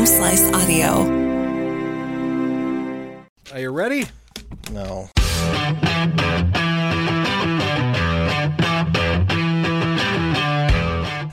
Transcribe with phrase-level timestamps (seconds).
[0.00, 1.02] Home Slice Audio.
[3.52, 4.06] Are you ready?
[4.72, 5.10] No.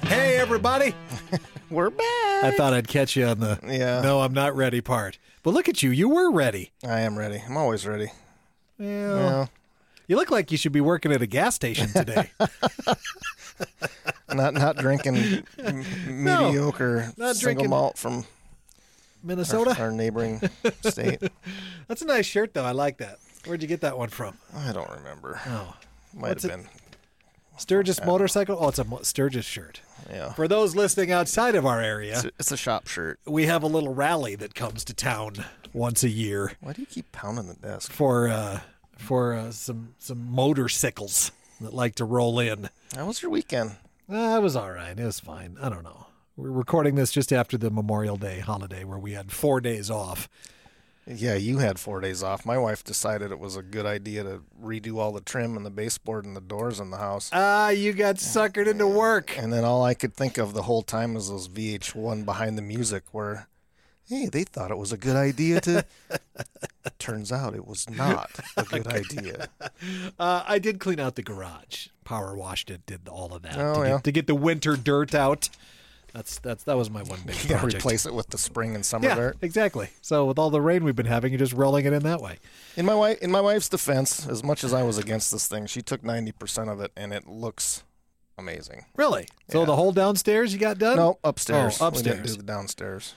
[0.07, 0.93] Hey, everybody.
[1.69, 2.03] We're back.
[2.43, 4.01] I thought I'd catch you on the Yeah.
[4.01, 5.18] no, I'm not ready part.
[5.44, 5.92] But look at you.
[5.92, 6.72] You were ready.
[6.84, 7.42] I am ready.
[7.47, 8.12] I'm always ready.
[8.79, 9.15] Yeah.
[9.15, 9.46] Yeah.
[10.08, 12.31] You look like you should be working at a gas station today.
[14.34, 15.15] Not not drinking
[15.58, 18.26] m- mediocre not single drinking- malt from
[19.23, 19.76] Minnesota?
[19.80, 20.41] our neighboring
[20.81, 21.21] state.
[21.88, 22.63] That's a nice shirt, though.
[22.66, 23.20] I like that.
[23.45, 24.38] Where'd you get that one from?
[24.55, 25.39] I don't remember.
[25.48, 25.75] Oh.
[26.13, 26.70] Might What's have it- been.
[27.59, 28.55] Sturgis Motorcycle?
[28.59, 29.81] Oh, it's a Mo- Sturgis shirt.
[30.11, 30.31] Yeah.
[30.34, 33.20] For those listening outside of our area, It's a, it's a shop shirt.
[33.25, 36.86] we have a little rally that comes to town once a year Why do you
[36.88, 37.91] keep pounding the desk?
[37.91, 38.59] for uh,
[38.97, 42.70] for uh, some some motorcycles that like to roll in.
[42.95, 43.72] How was your weekend?
[44.11, 44.97] Uh, it was all right.
[44.97, 45.58] It was fine.
[45.59, 46.05] I don't know.
[46.37, 50.29] We're recording this just after the Memorial Day holiday where we had four days off.
[51.07, 52.45] Yeah, you had four days off.
[52.45, 55.71] My wife decided it was a good idea to redo all the trim and the
[55.71, 57.31] baseboard and the doors in the house.
[57.33, 59.35] Ah, you got suckered into work.
[59.38, 62.61] And then all I could think of the whole time was those VH1 behind the
[62.61, 63.47] music where,
[64.07, 65.85] hey, they thought it was a good idea to.
[66.99, 69.47] Turns out it was not a good idea.
[70.19, 71.88] Uh, I did clean out the garage.
[72.03, 72.85] Power washed it.
[72.85, 73.95] Did all of that Oh, to, yeah.
[73.95, 75.49] get, to get the winter dirt out.
[76.13, 77.83] That's that's that was my one big You project.
[77.83, 79.38] replace it with the spring and summer yeah, dirt.
[79.41, 79.89] exactly.
[80.02, 82.38] So with all the rain we've been having, you're just rolling it in that way.
[82.75, 85.66] In my wife, in my wife's defense, as much as I was against this thing,
[85.67, 87.83] she took ninety percent of it, and it looks
[88.38, 88.85] amazing.
[88.95, 89.28] Really?
[89.50, 90.95] So the whole downstairs you got done?
[90.97, 91.78] No, upstairs.
[91.81, 93.13] Oh, We didn't do the downstairs.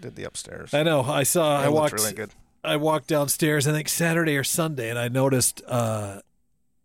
[0.00, 0.74] Did the upstairs.
[0.74, 1.02] I know.
[1.02, 1.58] I saw.
[1.60, 1.92] I It looked walked.
[1.94, 2.30] really good.
[2.62, 3.66] I walked downstairs.
[3.68, 6.20] I think Saturday or Sunday, and I noticed uh,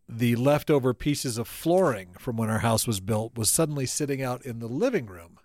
[0.08, 4.46] the leftover pieces of flooring from when our house was built was suddenly sitting out
[4.46, 5.38] in the living room.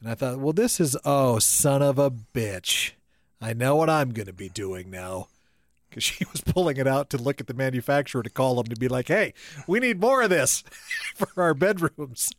[0.00, 2.92] And I thought, well, this is oh son of a bitch.
[3.40, 5.28] I know what I'm going to be doing now.
[5.88, 8.76] Because she was pulling it out to look at the manufacturer to call them to
[8.76, 9.34] be like, hey,
[9.66, 10.62] we need more of this
[11.14, 12.32] for our bedrooms.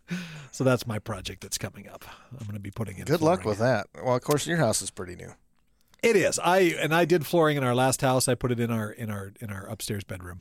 [0.51, 2.05] So that's my project that's coming up.
[2.31, 3.05] I'm going to be putting it in.
[3.05, 3.87] Good luck with that.
[4.01, 5.33] Well, of course, your house is pretty new.
[6.01, 6.39] It is.
[6.39, 8.27] I and I did flooring in our last house.
[8.27, 10.39] I put it in our in our in our upstairs bedroom.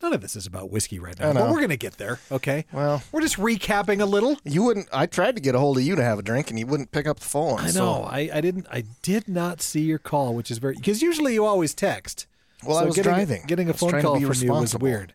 [0.00, 2.20] None of this is about whiskey right now, but we're gonna get there.
[2.30, 2.66] Okay.
[2.72, 4.36] Well, We're just recapping a little.
[4.44, 4.88] you wouldn't.
[4.92, 6.92] I tried to get a hold of you to have a drink, and you wouldn't
[6.92, 7.58] pick up the phone.
[7.60, 8.02] I so- know.
[8.04, 8.66] I, I didn't.
[8.70, 12.26] I did not see your call, which is very because usually you always text.
[12.64, 13.42] Well, I was getting, driving.
[13.46, 15.14] Getting a phone call from you was weird.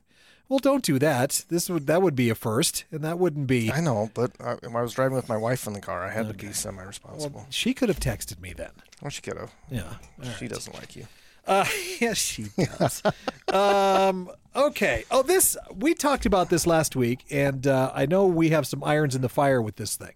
[0.49, 1.45] Well, don't do that.
[1.49, 3.71] This would that would be a first, and that wouldn't be.
[3.71, 6.03] I know, but I, I was driving with my wife in the car.
[6.03, 7.39] I had to be semi-responsible.
[7.39, 8.71] Well, she could have texted me then.
[9.01, 9.53] Well, she could have.
[9.71, 9.83] Yeah.
[10.21, 10.49] All She right.
[10.53, 11.07] doesn't like you.
[11.45, 11.65] Uh,
[11.99, 12.45] yes, she
[12.79, 13.01] does.
[13.51, 15.03] um, okay.
[15.11, 18.83] Oh, this we talked about this last week, and uh, I know we have some
[18.83, 20.13] irons in the fire with this thing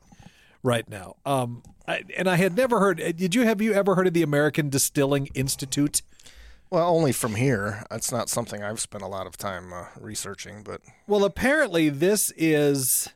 [0.63, 1.15] right now.
[1.25, 2.99] Um, I, and I had never heard.
[3.01, 6.01] uh, Did you have you ever heard of the American Distilling Institute?
[6.69, 7.85] Well, only from here.
[7.91, 12.33] It's not something I've spent a lot of time uh, researching, but Well, apparently this
[12.35, 13.07] is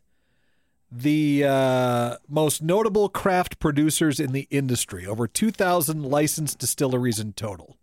[0.90, 5.06] the uh, most notable craft producers in the industry.
[5.06, 7.78] Over two thousand licensed distilleries in total,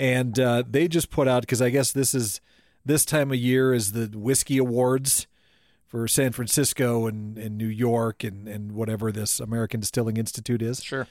[0.00, 2.40] and uh, they just put out because I guess this is
[2.86, 5.26] this time of year is the whiskey awards
[5.86, 10.82] for San Francisco and, and New York and and whatever this American Distilling Institute is.
[10.82, 11.06] sure.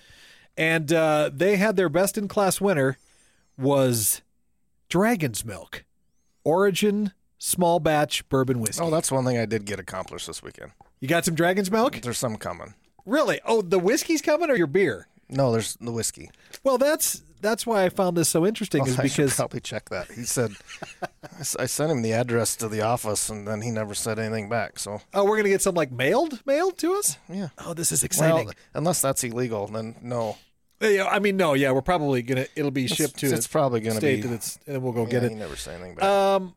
[0.57, 2.97] And uh, they had their best in class winner
[3.57, 4.21] was
[4.89, 5.85] Dragon's Milk,
[6.43, 8.83] Origin Small Batch Bourbon Whiskey.
[8.83, 10.71] Oh, that's one thing I did get accomplished this weekend.
[10.99, 12.01] You got some Dragon's Milk?
[12.01, 12.73] There's some coming.
[13.05, 13.39] Really?
[13.45, 15.07] Oh, the whiskey's coming or your beer?
[15.29, 16.31] No, there's the whiskey.
[16.63, 19.59] Well, that's that's why I found this so interesting is Oh, I should because probably
[19.61, 20.11] check that.
[20.11, 20.51] He said
[21.57, 24.79] I sent him the address to the office, and then he never said anything back.
[24.79, 27.17] So oh, we're gonna get some like mailed mailed to us.
[27.29, 27.49] yeah.
[27.59, 28.45] Oh, this is exciting.
[28.47, 30.37] Well, unless that's illegal, then no.
[30.81, 33.79] yeah, I mean, no, yeah, we're probably gonna it'll be shipped to it's, it's probably
[33.81, 34.27] going to state be.
[34.27, 35.33] that it's and we'll go yeah, get He it.
[35.35, 36.03] never say anything back.
[36.05, 36.55] Um,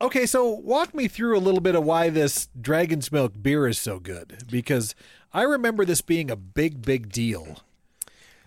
[0.00, 3.78] okay, so walk me through a little bit of why this Dragon's Milk beer is
[3.78, 4.94] so good because
[5.32, 7.58] I remember this being a big, big deal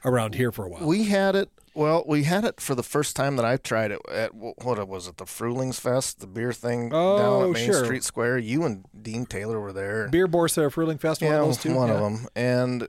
[0.05, 0.85] around here for a while.
[0.87, 1.49] we had it.
[1.79, 5.07] Well, we had it for the first time that I've tried it at what was
[5.07, 5.15] it?
[5.15, 7.85] The Frulings Fest, the beer thing down Oh, at Main sure.
[7.85, 8.39] Street Square.
[8.39, 10.09] You and Dean Taylor were there.
[10.09, 11.73] Beer Borsa Fruling Festival, yeah, one of those two.
[11.73, 11.93] one yeah.
[11.93, 12.27] of them.
[12.35, 12.87] And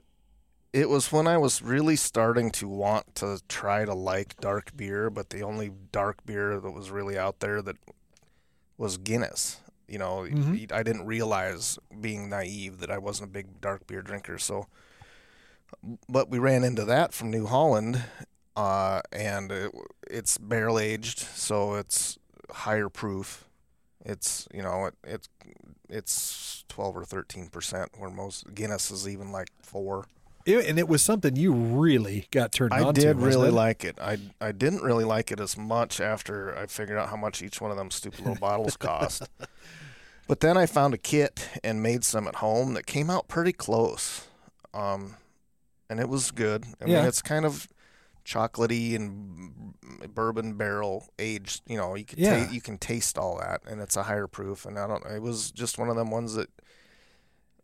[0.73, 5.09] it was when I was really starting to want to try to like dark beer,
[5.09, 7.77] but the only dark beer that was really out there that
[8.77, 9.61] was Guinness.
[9.87, 10.69] You know, Mhm.
[10.69, 14.37] I didn't realize being naive that I wasn't a big dark beer drinker.
[14.37, 14.67] So,
[16.09, 18.03] but we ran into that from New Holland,
[18.61, 19.71] uh, and it,
[20.09, 22.17] it's barrel aged, so it's
[22.51, 23.45] higher proof.
[24.05, 25.29] It's you know it, it's
[25.89, 30.05] it's twelve or thirteen percent, where most Guinness is even like four.
[30.45, 33.13] It- and it was something you really got turned I on did to.
[33.13, 33.53] wasn't really it?
[33.53, 33.97] like it.
[34.01, 37.61] I I didn't really like it as much after I figured out how much each
[37.61, 39.23] one of them stupid little bottles cost.
[40.27, 43.53] But then I found a kit and made some at home that came out pretty
[43.53, 44.27] close,
[44.73, 45.15] um,
[45.89, 46.65] and it was good.
[46.81, 46.99] I Yeah.
[46.99, 47.67] mean, it's kind of
[48.33, 49.73] chocolatey and
[50.13, 51.61] bourbon barrel aged.
[51.67, 52.45] You know, you can Yeah.
[52.45, 54.65] ta- you can taste all that, and it's a higher proof.
[54.65, 55.05] And I don't.
[55.05, 56.49] It was just one of them ones that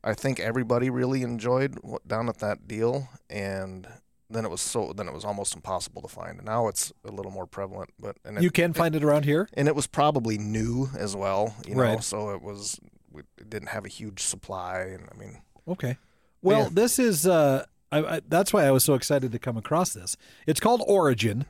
[0.04, 3.88] I think everybody really enjoyed down at that deal, and
[4.30, 6.38] then it was so then it was almost impossible to find.
[6.38, 9.24] And now it's a little more prevalent, but and it, You can find it around
[9.26, 9.48] here.
[9.54, 11.82] and it was probably new as well, you know.
[11.84, 12.04] Right.
[12.04, 12.80] So it was
[13.16, 15.98] it didn't have a huge supply, and I mean, Okay.
[16.42, 16.70] Well, Yeah.
[16.72, 20.18] this is uh, I, I, that's why I was so excited to come across this.
[20.46, 21.46] It's called Origin.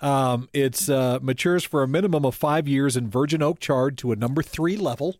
[0.00, 4.12] Um, it's uh, matures for a minimum of five years in virgin oak charred to
[4.12, 5.16] a number three level.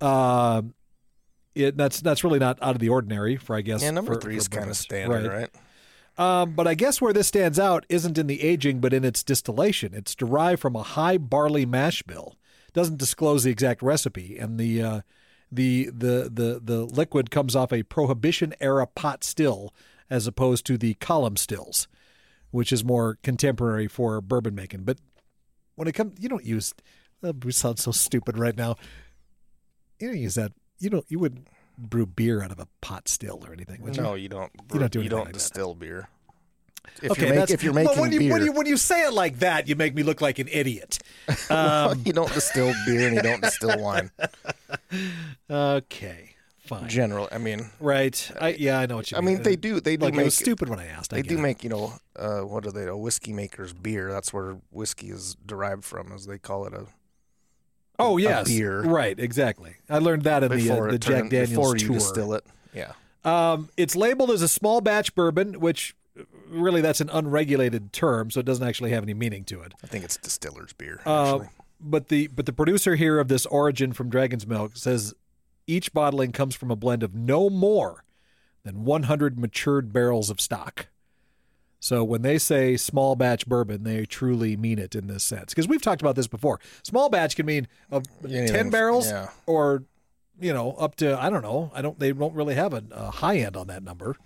[0.00, 0.74] Um,
[1.54, 3.82] it that's that's really not out of the ordinary for I guess.
[3.82, 5.36] yeah, number for- three is kind of standard, Right.
[5.40, 5.50] right?
[6.42, 9.22] Um, but I guess where this stands out isn't in the aging, but in its
[9.22, 9.94] distillation.
[9.94, 12.36] It's derived from a high barley mash bill.
[12.74, 15.00] Doesn't disclose the exact recipe, and the uh,
[15.50, 19.74] the the the the liquid comes off a Prohibition era pot still,
[20.08, 21.88] as opposed to the column stills,
[22.50, 24.84] which is more contemporary for bourbon making.
[24.84, 24.98] But
[25.74, 26.74] when it comes, you don't use.
[27.22, 28.76] Uh, we sound so stupid right now.
[29.98, 30.52] You don't use that.
[30.78, 31.04] You don't.
[31.08, 34.02] You wouldn't brew beer out of a pot still or anything, would you?
[34.02, 34.52] No, you don't.
[34.72, 35.34] You don't do you don't like that.
[35.34, 36.08] distill beer.
[37.02, 38.66] If okay, you're, make, that's, if you're well, making when you, beer, when you when
[38.66, 40.98] you say it like that, you make me look like an idiot.
[41.50, 44.10] Um, you don't distill beer and you don't distill wine.
[45.50, 48.30] okay, fine, General, I mean, right?
[48.40, 49.34] I, yeah, I know what you I mean.
[49.36, 51.12] mean, they do they do like make was stupid when I asked.
[51.12, 51.40] I They do it.
[51.40, 52.86] make, you know, uh, what are they?
[52.86, 54.10] A whiskey maker's beer.
[54.12, 56.74] That's where whiskey is derived from, as they call it.
[56.74, 56.86] A
[57.98, 58.82] Oh a yes, beer.
[58.82, 59.76] right, exactly.
[59.88, 61.94] I learned that in the uh, the Jack turned- Daniels before you tour.
[61.96, 62.44] distill it.
[62.72, 62.92] Yeah,
[63.24, 65.99] Um, it's labeled as a small batch bourbon, which uh,
[66.48, 69.72] really that's an unregulated term, so it doesn't actually have any meaning to it.
[69.82, 71.00] I think it's distiller's beer.
[71.04, 71.40] Uh,
[71.80, 75.14] but the but the producer here of this origin from Dragon's Milk says
[75.66, 78.04] each bottling comes from a blend of no more
[78.64, 80.88] than 100 matured barrels of stock.
[81.82, 85.54] So when they say small batch bourbon, they truly mean it in this sense.
[85.54, 86.60] Because we've talked about this before.
[86.82, 89.30] Small batch can mean uh, 10 barrels yeah.
[89.46, 89.84] or
[90.38, 91.70] you know up to I don't know.
[91.74, 94.16] I don't they don't really have a, a high end on that number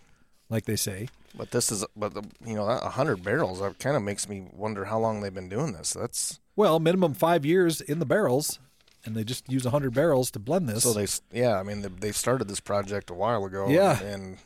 [0.51, 1.09] like they say.
[1.37, 3.61] but this is, but the, you know, that hundred barrels.
[3.61, 5.93] That kind of makes me wonder how long they've been doing this.
[5.93, 8.59] That's Well, minimum 5 years in the barrels
[9.05, 10.83] and they just use a 100 barrels to blend this.
[10.83, 11.07] so they.
[11.33, 13.69] Yeah, I mean, they, they started this project a while ago.
[13.69, 14.01] Yeah.
[14.03, 14.39] and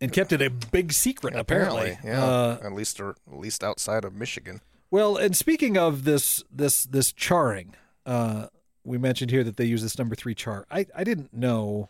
[0.00, 1.92] and kept it a big secret apparently.
[1.92, 4.60] apparently, yeah, Uh, at least or at least outside of Michigan.
[4.90, 7.74] well, and speaking of this this this charring,
[8.04, 8.48] uh,
[8.84, 10.66] we mentioned here that they use this number three char.
[10.70, 11.88] I I didn't know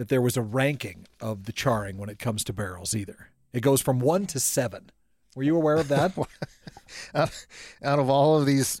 [0.00, 3.28] that there was a ranking of the charring when it comes to barrels either.
[3.52, 4.90] It goes from one to seven.
[5.36, 6.16] Were you aware of that?
[7.14, 7.46] out,
[7.84, 8.80] out of all of these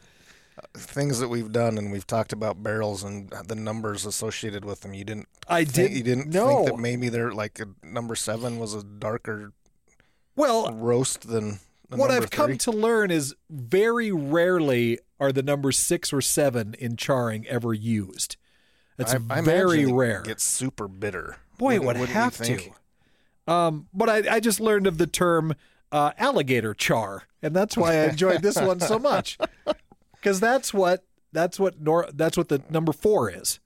[0.56, 4.80] uh, things that we've done and we've talked about barrels and the numbers associated with
[4.80, 5.98] them you didn't I think, did.
[5.98, 6.64] you didn't know.
[6.64, 9.52] think that maybe they're like a, number seven was a darker
[10.36, 15.76] well, roast than the what I've come to learn is very rarely are the numbers
[15.76, 18.38] six or seven in charring ever used.
[19.00, 20.22] It's I, very rare.
[20.22, 22.58] gets super bitter Boy, it would have to.
[23.46, 25.54] Um, but I, I just learned of the term
[25.92, 29.36] uh, alligator char, and that's why I enjoyed this one so much,
[30.14, 33.60] because that's what that's what nor, that's what the number four is.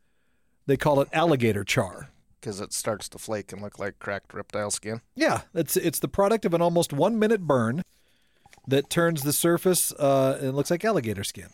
[0.66, 2.10] They call it alligator char.
[2.40, 6.08] because it starts to flake and look like cracked reptile skin Yeah, it's it's the
[6.08, 7.82] product of an almost one minute burn
[8.66, 11.50] that turns the surface uh, and it looks like alligator skin.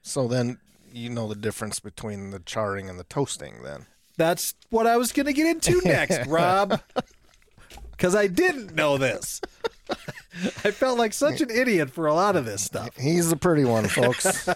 [0.00, 0.58] so then
[0.92, 5.12] you know the difference between the charring and the toasting then That's what I was
[5.12, 6.80] going to get into next, Rob.
[7.90, 9.40] Because I didn't know this.
[10.64, 12.96] I felt like such an idiot for a lot of this stuff.
[12.96, 14.48] he's the pretty one folks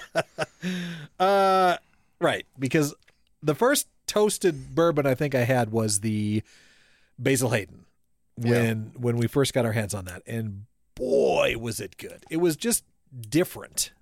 [1.20, 1.76] Uh,
[2.20, 2.46] right.
[2.58, 2.94] Because
[3.42, 6.42] the first toasted bourbon I think I had was the
[7.18, 7.84] Basil Hayden
[8.36, 12.24] when when we first got our hands on that, and boy was it good.
[12.30, 12.84] It was just
[13.28, 13.92] different,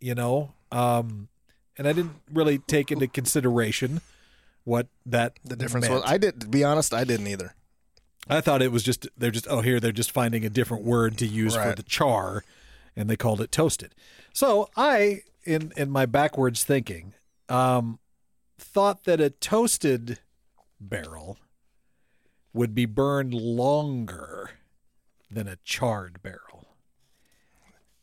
[0.00, 0.54] you know.
[0.70, 1.28] Um,
[1.78, 4.00] and I didn't really take into consideration
[4.64, 6.02] what that the difference meant.
[6.02, 7.54] was i did to be honest i didn't either
[8.28, 11.18] I thought it was just they're just oh here they're just finding a different word
[11.18, 12.44] to use for the char,
[12.94, 13.94] and they called it toasted.
[14.32, 17.14] So I, in in my backwards thinking,
[17.48, 17.98] um,
[18.58, 20.20] thought that a toasted
[20.80, 21.38] barrel
[22.52, 24.50] would be burned longer
[25.30, 26.51] than a charred barrel.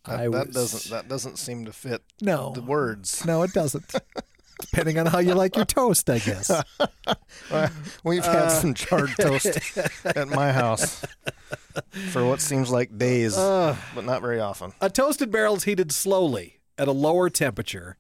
[0.06, 3.94] That, I that doesn't that doesn't seem to fit No, the words no, it doesn't.
[4.62, 6.52] depending on how you like your toast, I guess.
[8.04, 9.48] We've had Uh, some charred toast
[10.06, 11.06] at my house
[12.12, 14.74] for what seems like days, Uh, but not very often.
[14.82, 17.98] a toasted barrel is heated slowly at a lower temperature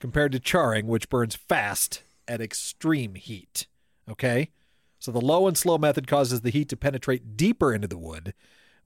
[0.00, 3.66] compared to charring, which burns fast at extreme heat.
[4.10, 4.50] Okay?
[4.98, 8.32] So the low and slow method causes the heat to penetrate deeper into the wood,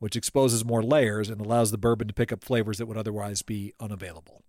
[0.02, 3.42] which exposes more layers and allows the bourbon to pick up flavors that would otherwise
[3.42, 4.42] be unavailable.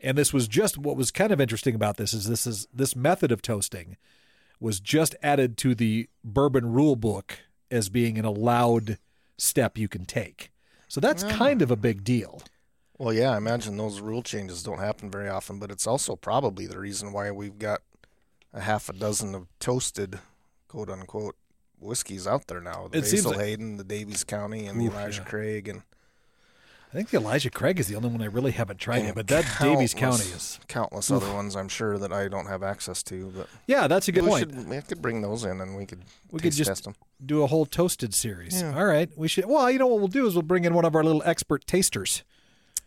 [0.00, 2.96] And this was just what was kind of interesting about this is this is this
[2.96, 3.98] method of toasting
[4.58, 8.96] was just added to the bourbon rule book as being an allowed
[9.36, 10.50] step you can take.
[10.88, 11.28] So that's ah.
[11.28, 12.40] kind of a big deal.
[12.96, 16.66] Well, yeah, I imagine those rule changes don't happen very often, but it's also probably
[16.66, 17.82] the reason why we've got
[18.54, 20.18] a half a dozen of toasted,
[20.66, 21.36] quote unquote,
[21.80, 22.88] whiskeys out there now.
[22.90, 25.28] The It seems Basil like- Hayden, the Daviess County, and the Oof, Elijah yeah.
[25.28, 25.82] Craig, and
[26.92, 29.28] I think the Elijah Craig is the only one I really haven't tried yet, but
[29.28, 30.58] that Daviess County is.
[30.66, 31.54] countless other ones.
[31.54, 34.40] I'm sure that I don't have access to, but Yeah, that's a good we point.
[34.40, 36.00] should we could bring those in and we could
[36.32, 36.96] We could just test them.
[37.24, 38.60] do a whole toasted series.
[38.60, 38.76] Yeah.
[38.76, 39.46] All right, we should.
[39.46, 41.64] Well, you know what we'll do is we'll bring in one of our little expert
[41.64, 42.24] tasters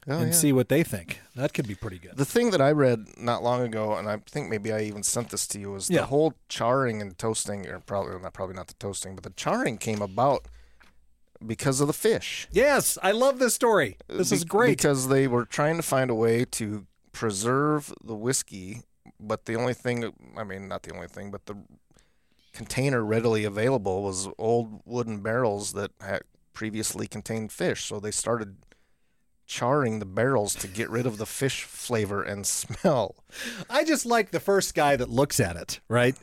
[0.07, 0.33] Oh, and yeah.
[0.33, 1.21] see what they think.
[1.35, 2.17] That could be pretty good.
[2.17, 5.29] The thing that I read not long ago, and I think maybe I even sent
[5.29, 6.01] this to you, was Yeah.
[6.01, 9.77] the whole charring and toasting, or probably not probably not the toasting, but the charring
[9.77, 10.47] came about
[11.45, 12.47] because of the fish.
[12.51, 13.97] Yes, I love this story.
[14.09, 14.77] Uh, this is great.
[14.77, 18.81] because they were trying to find a way to preserve the whiskey,
[19.19, 21.55] but the only thing, I mean, not the only thing, but the
[22.53, 26.21] container readily available was old wooden barrels that had
[26.53, 27.85] previously contained fish.
[27.85, 28.57] So they started
[29.53, 33.15] charring the barrels to get rid of the fish flavor and smell.
[33.69, 36.15] I just like the first guy that looks at it, right?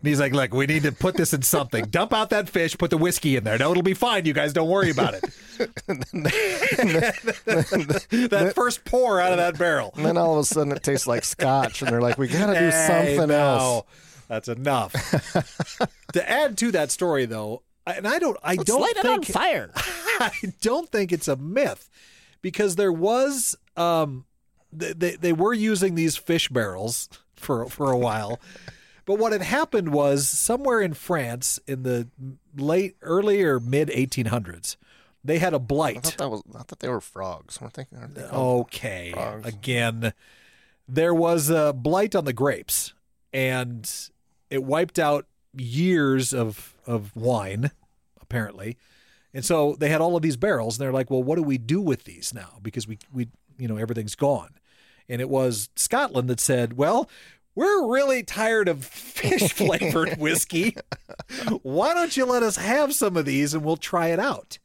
[0.00, 1.86] And he's like, "Look, we need to put this in something.
[1.90, 3.58] Dump out that fish, put the whiskey in there.
[3.58, 4.26] No, it'll be fine.
[4.26, 5.24] You guys don't worry about it."
[8.30, 9.92] that first pour out of that barrel.
[9.96, 12.46] And then all of a sudden it tastes like scotch, and they're like, "We got
[12.46, 13.34] to do Hey, something no.
[13.34, 13.86] else."
[14.28, 14.92] That's enough.
[16.12, 19.72] to add to that story, though, and I don't, I don't think it on fire.
[19.74, 20.30] I
[20.60, 21.88] don't think it's a myth
[22.42, 24.24] because there was um
[24.72, 28.40] they, they they were using these fish barrels for for a while.
[29.06, 32.08] But what had happened was somewhere in France in the
[32.54, 34.76] late early or mid 1800s,
[35.24, 36.02] they had a blight.
[36.02, 36.42] thought that was.
[36.54, 37.58] I thought they were frogs.
[37.58, 37.86] Weren't they?
[37.90, 39.12] They Okay.
[39.14, 39.48] Frogs.
[39.48, 40.12] Again,
[40.86, 42.92] there was a blight on the grapes
[43.32, 43.90] and
[44.50, 45.24] it wiped out
[45.56, 47.70] years of of wine
[48.20, 48.76] apparently.
[49.34, 51.58] And so they had all of these barrels and they're like, "Well, what do we
[51.58, 54.50] do with these now because we we you know, everything's gone."
[55.08, 57.08] And it was Scotland that said, "Well,
[57.54, 60.76] we're really tired of fish flavored whiskey.
[61.62, 64.58] Why don't you let us have some of these and we'll try it out?"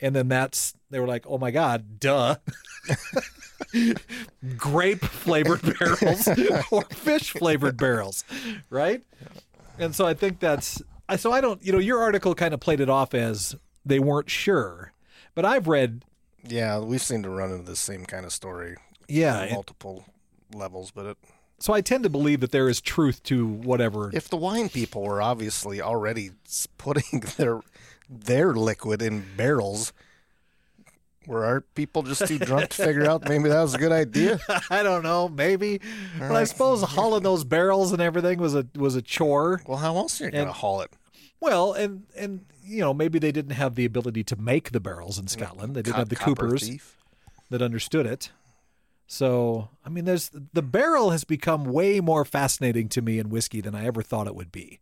[0.00, 2.36] And then that's they were like, "Oh my god, duh."
[4.56, 6.28] grape flavored barrels
[6.70, 8.24] or fish flavored barrels,
[8.68, 9.02] right?
[9.78, 12.60] And so I think that's I so I don't you know your article kind of
[12.60, 14.92] played it off as they weren't sure,
[15.34, 16.04] but I've read
[16.46, 18.76] Yeah, we seem to run into the same kind of story
[19.10, 20.04] yeah, multiple
[20.54, 20.90] levels.
[20.90, 21.18] But it,
[21.58, 24.10] so I tend to believe that there is truth to whatever.
[24.14, 26.30] if the wine people were obviously already
[26.78, 27.60] putting their
[28.08, 29.92] their liquid in barrels,
[31.26, 34.38] were our people just too drunk to figure out maybe that was a good idea?
[34.70, 35.80] I don't know, maybe,
[36.18, 39.62] but I suppose hauling those barrels and everything was a was a chore.
[39.66, 40.90] Well, how else are you gonna haul it?
[41.40, 45.18] Well, and and you know maybe they didn't have the ability to make the barrels
[45.18, 45.30] in mm.
[45.30, 45.74] Scotland.
[45.74, 46.68] They didn't have the coopers.
[46.68, 46.96] thief?
[47.50, 48.30] that understood it.
[49.06, 53.60] So, I mean, there's the barrel has become way more fascinating to me in whiskey
[53.60, 54.78] than I ever thought it would be.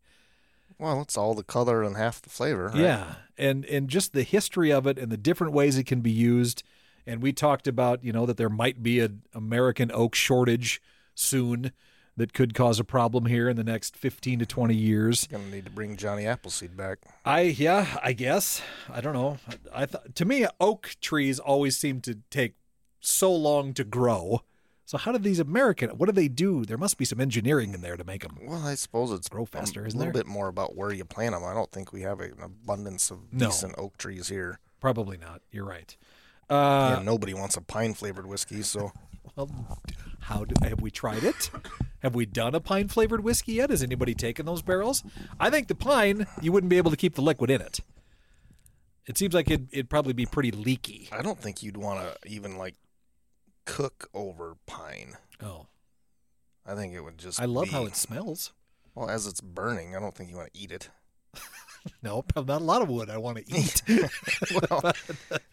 [0.79, 2.69] Well, it's all the color and half the flavor.
[2.69, 2.77] Right?
[2.77, 6.11] Yeah, and and just the history of it and the different ways it can be
[6.11, 6.63] used.
[7.07, 10.83] And we talked about, you know, that there might be an American oak shortage
[11.15, 11.73] soon
[12.19, 15.27] that could cause a problem here in the next 15 to 20 years.
[15.27, 16.99] Gonna need to bring Johnny Appleseed back.
[17.25, 18.61] I yeah, I guess.
[18.93, 19.39] I don't know.
[19.75, 22.55] I thought to me oak trees always seem to take
[23.01, 24.43] so long to grow.
[24.85, 25.91] So how do these American?
[25.91, 26.65] What do they do?
[26.65, 28.39] There must be some engineering in there to make them.
[28.43, 31.35] Well, I suppose it's Grow faster, a isn't little bit more about where you plant
[31.35, 31.45] them.
[31.45, 33.47] I don't think we have an abundance of No.
[33.49, 34.61] decent oak trees here.
[34.81, 35.43] Probably not.
[35.51, 35.95] You're right.
[36.49, 38.93] Uh, and nobody wants a pine flavored whiskey, so
[39.37, 39.81] well,
[40.21, 41.51] how do, have we tried it?
[42.01, 43.71] Have we done a pine flavored whiskey yet?
[43.71, 45.03] Has anybody taken those barrels?
[45.41, 47.81] I think the pine you wouldn't be able to keep the liquid in it.
[49.07, 51.09] It seems like it'd, it'd probably be pretty leaky.
[51.11, 52.75] I don't think you'd want to even like
[53.65, 55.17] cook over pine.
[55.43, 55.67] Oh,
[56.67, 57.41] I think it would just.
[57.41, 58.53] I love be- how it smells.
[58.95, 60.91] Well, as it's burning, I don't think you want to eat it.
[62.03, 63.83] No, not a lot of wood I want to eat.
[63.89, 64.93] well,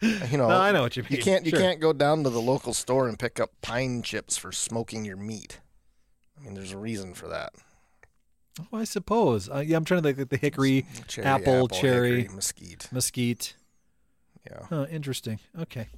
[0.00, 1.12] you know, No, I know what you mean.
[1.12, 1.60] you can't you Sure.
[1.60, 5.16] can't go down to the local store and pick up pine chips for smoking your
[5.16, 5.60] meat.
[6.38, 7.52] I mean, there's a reason for that.
[8.72, 9.48] Oh, I suppose.
[9.50, 12.22] Uh, yeah, I'm trying to think like the hickory, Cherry, Apple, cherry.
[12.22, 12.88] hickory, mesquite.
[12.92, 13.54] mesquite.
[14.50, 14.60] Yeah.
[14.70, 15.40] Oh, interesting.
[15.60, 15.88] Okay.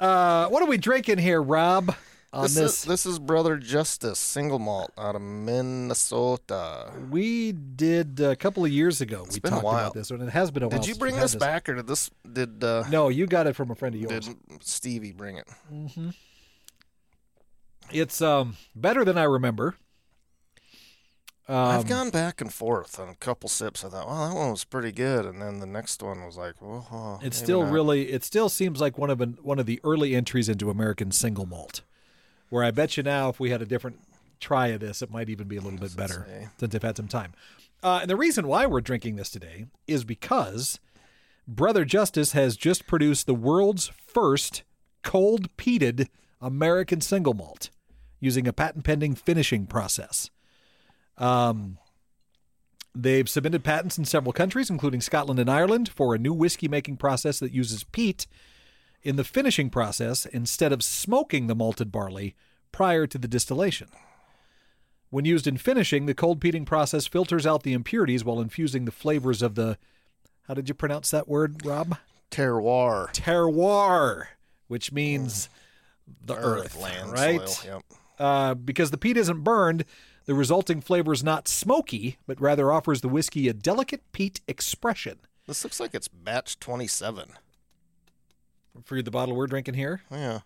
[0.00, 1.94] Uh, what are we drinking here, Rob?
[2.30, 6.92] On This, this, is this is Brother Justus single malt out of Minnesota.
[7.10, 9.26] we did a couple of years ago.
[9.32, 9.78] we been a while.
[9.78, 10.20] about this one.
[10.20, 10.78] It has been a while.
[10.78, 13.56] Did you bring we've this back, or did this did uh, No, you got it
[13.56, 14.26] from a friend of yours.
[14.26, 15.48] did Stevie bring it?
[17.90, 19.76] It's um better than I remember.
[21.48, 23.82] Um, I've gone back and forth on a couple sips.
[23.82, 26.56] I thought, well, that one was pretty good, and then the next one was like,
[26.60, 27.72] oh, It still not.
[27.72, 31.10] really, it still seems like one of an, one of the early entries into American
[31.10, 31.80] single malt.
[32.50, 34.00] Where I bet you now, if we had a different
[34.40, 36.48] try of this, it might even be a little bit better say.
[36.58, 37.32] since I've had some time.
[37.82, 40.80] Uh, and the reason why we're drinking this today is because
[41.46, 44.62] Brother Justus has just produced the world's first
[45.02, 46.08] cold peated
[46.40, 47.70] American single malt
[48.20, 50.30] using a patent pending finishing process.
[51.16, 51.78] Um,
[52.94, 56.96] they've submitted patents in several countries, including Scotland and Ireland, for a new whiskey making
[56.96, 58.26] process that uses peat
[59.08, 62.36] in the finishing process instead of smoking the malted barley
[62.72, 63.88] prior to the distillation.
[65.08, 68.92] When used in finishing, the cold peating process filters out the impurities while infusing the
[68.92, 69.78] flavors of the.
[70.46, 71.96] How did you pronounce that word, Rob?
[72.30, 74.26] terroir, Terroir,
[74.66, 75.48] which means
[76.22, 77.48] the earth, land, right?
[77.48, 77.72] soil.
[77.72, 77.82] Yep.
[78.18, 79.86] Uh, because the peat isn't burned,
[80.26, 85.20] the resulting flavor is not smoky, but rather offers the whiskey a delicate peat expression.
[85.46, 87.30] This looks like it's batch 27.
[88.84, 90.40] For the bottle we're drinking here, Yeah,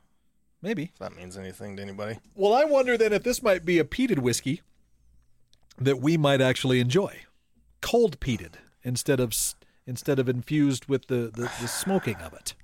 [0.63, 0.85] maybe.
[0.93, 2.19] if that means anything to anybody.
[2.35, 4.63] Well, I wonder then if this might be a peated whiskey
[5.79, 7.21] that we might actually enjoy,
[7.81, 9.35] cold peated instead of
[9.87, 12.55] instead of infused with the the, the smoking of it.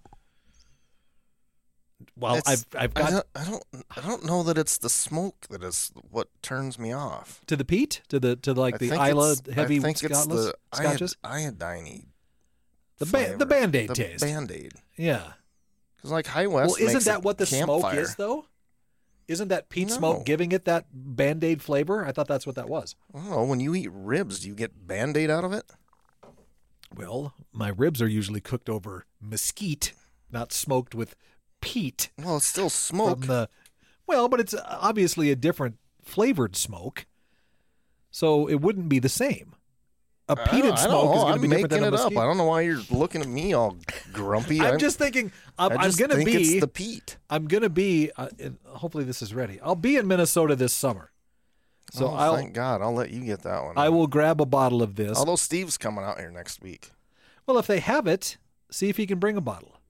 [2.16, 3.64] Well, It's- I've I've I got don't, I don't,
[3.96, 7.42] I don't know that it's the smoke that is what turns me off.
[7.46, 10.54] to the peat to the to like I the Islay heavy I think it's the
[10.72, 11.16] scotches.
[11.24, 12.06] iod- iodine
[12.98, 14.22] The ba- the Band-Aid taste.
[14.24, 14.74] Band Aid.
[14.96, 15.32] Yeah.
[15.98, 16.78] Because like High West.
[16.80, 18.46] well, isn't that what the smoke is though?
[19.26, 19.94] Isn't that peat No.
[19.94, 22.06] smoke giving it that band-aid flavor?
[22.06, 22.96] I thought that's what that was.
[23.12, 23.44] Oh.
[23.44, 25.66] When you eat ribs, do you get Band Aid out of it?
[26.96, 29.92] Well, my ribs are usually cooked over mesquite,
[30.32, 31.14] not smoked with
[31.60, 33.26] peat Well, it's still smoke.
[33.26, 33.50] the.
[34.06, 37.04] Well, but it's obviously a different flavored smoke,
[38.10, 39.54] so it wouldn't be the same.
[40.30, 41.92] A peated smoke is going to be different making a it up.
[41.92, 42.16] mesquite.
[42.18, 43.76] I don't know why you're looking at me all
[44.12, 44.60] grumpy.
[44.60, 45.32] I'm just thinking.
[45.58, 46.34] I'm, I I'm just going to think be.
[46.34, 47.16] it's the peat.
[47.30, 48.10] I'm going to be.
[48.16, 48.28] Uh,
[48.66, 49.58] hopefully, this is ready.
[49.62, 51.10] I'll be in Minnesota this summer,
[51.90, 52.36] so oh, I'll.
[52.36, 52.82] thank God.
[52.82, 53.78] I'll let you get that one.
[53.78, 55.16] I will grab a bottle of this.
[55.16, 56.90] Although Steve's coming out here next week.
[57.46, 58.36] Well, if they have it,
[58.70, 59.80] see if he can bring a bottle.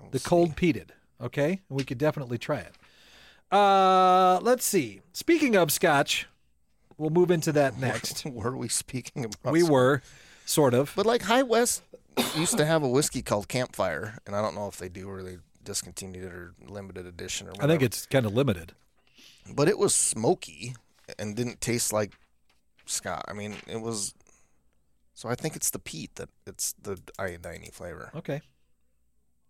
[0.00, 0.24] We'll The see.
[0.28, 0.90] cold peated.
[1.22, 2.74] Okay, we could definitely try it.
[3.50, 5.00] Uh, let's see.
[5.12, 6.26] Speaking of scotch,
[6.98, 8.24] we'll move into that next.
[8.26, 9.52] Were we speaking about?
[9.52, 10.02] we were,
[10.46, 10.92] sort of.
[10.96, 11.82] But like High West
[12.36, 15.22] used to have a whiskey called Campfire, and I don't know if they do or
[15.22, 18.72] they discontinued it or limited edition or I think it's kind of limited.
[19.54, 20.74] but it was smoky
[21.18, 22.12] and didn't taste like
[22.86, 23.24] Scott.
[23.28, 24.14] I mean, it was.
[25.14, 28.10] So I think it's the peat that it's the iodine flavor.
[28.14, 28.42] Okay.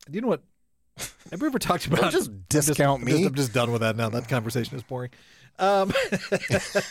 [0.09, 0.42] Do you know what?
[1.30, 2.12] Have we ever talked about?
[2.12, 3.26] just I'm discount I'm just, me.
[3.26, 4.09] I'm just done with that now.
[4.09, 5.11] That conversation is boring.
[5.59, 5.92] Um,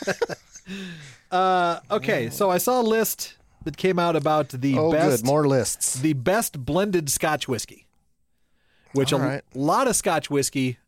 [1.30, 5.26] uh, okay, so I saw a list that came out about the oh, best good.
[5.26, 6.00] More lists.
[6.00, 7.86] the best blended Scotch whiskey,
[8.92, 9.42] which a All right.
[9.54, 10.78] lot of Scotch whiskey,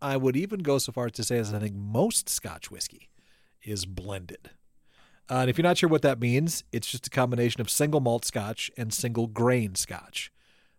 [0.00, 3.08] I would even go so far as to say as I think most Scotch whiskey
[3.62, 4.50] is blended.
[5.30, 8.00] Uh, and if you're not sure what that means, it's just a combination of single
[8.00, 10.32] malt Scotch and single grain Scotch.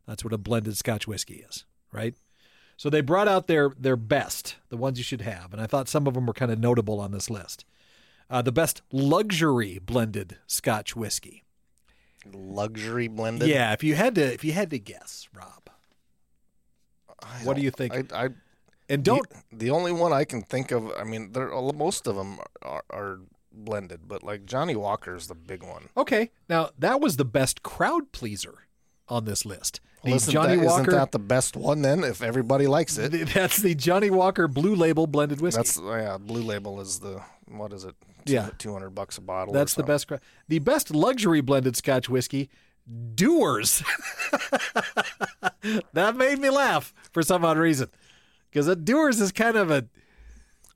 [0.08, 2.16] That's what a blended Scotch whiskey is, right?
[2.78, 5.88] So they brought out their their best, the ones you should have, and I thought
[5.88, 7.66] some of them were kind of notable on this list.
[8.30, 11.44] Uh, the best luxury blended Scotch whiskey.
[12.32, 13.48] Luxury blended.
[13.48, 15.70] Yeah, if you had to, if you had to guess, Rob,
[17.22, 18.12] I what do you think?
[18.14, 18.30] I, I
[18.90, 20.92] and don't The, the only one I can think of.
[20.98, 23.20] I mean, there most of them are, are
[23.52, 25.90] blended, but like Johnnie Walker is the big one.
[25.96, 26.32] okay.
[26.50, 28.68] Now that was the best crowd pleaser
[29.08, 29.80] on this list.
[30.04, 30.82] The Well, isn't Johnny that, Walker.
[30.82, 32.04] Isn't that the best one then?
[32.04, 35.60] If everybody likes it, that's the Johnnie Walker Blue Label blended whiskey.
[35.60, 36.18] that's yeah.
[36.18, 37.96] Blue Label is the what is it?
[38.26, 38.50] Yeah.
[38.58, 39.54] two hundred bucks a bottle.
[39.54, 40.12] or That's the best.
[40.48, 42.50] The best luxury blended Scotch whiskey,
[43.16, 43.84] Dewar's.
[45.94, 47.90] that made me laugh for some odd reason,
[48.50, 49.86] because a Dewar's is kind of a.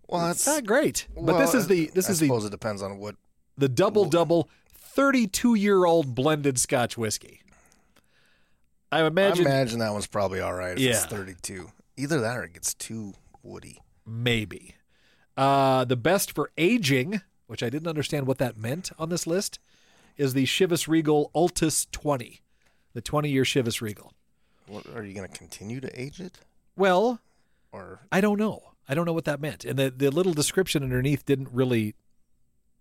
[0.07, 2.51] Well, It's not great, but this is the this I is the I suppose it
[2.51, 3.15] depends on what.
[3.57, 7.41] the double double 32 year old blended Scotch whiskey.
[8.91, 10.71] I I imagine imagine that one's probably all right.
[10.71, 11.05] If it's Yeah.
[11.07, 11.71] thirty-two.
[11.97, 13.81] Either that or it gets too woody.
[14.05, 14.75] maybe.
[15.35, 19.59] Uh, the best for aging, which I didn't understand what that meant on this list,
[20.17, 22.41] is the Chivas Regal Ultis 20,
[22.93, 24.13] the 20 year Chivas Regal.
[24.67, 26.39] What, are you going to continue to age it?
[26.75, 27.19] Well,
[27.71, 28.63] Or I don't know.
[28.89, 29.63] I don't know what that meant.
[29.65, 31.93] And the, the little description underneath didn't really.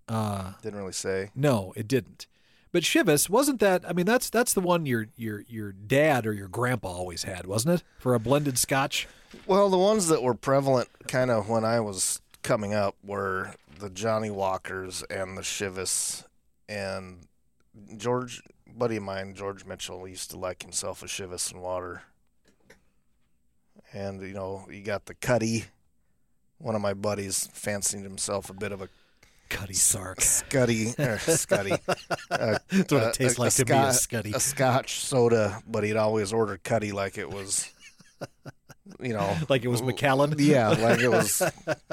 [0.09, 1.31] Uh, didn't really say.
[1.35, 2.27] no, it didn't.
[2.73, 3.89] But Chivas wasn't that.
[3.89, 7.47] I mean, that's that's the one your your your dad or your grandpa always had,
[7.47, 7.85] wasn't it?
[7.99, 9.07] For a blended Scotch.
[9.47, 13.91] Well, the ones that were prevalent kind of when I was coming up were the
[13.91, 16.25] Johnnie Walkers and the Chivas
[16.69, 17.27] and
[17.97, 22.03] George, buddy of mine, George Mitchell, used to like himself a Chivas and water.
[23.93, 25.67] And you know, you got the Cutty.
[26.59, 28.89] One of my buddies fancied himself a bit of a
[29.57, 30.19] Cutty Sark.
[30.19, 31.81] Scuddy or Scuddy.
[32.31, 34.35] Uh, That's what uh, it tastes a- like a to me, a Scuddy.
[34.35, 37.73] A Scotch soda, but he'd always order Cutty like it was,
[39.01, 40.35] you know, Like it was Macallan.
[40.39, 41.43] yeah, like it was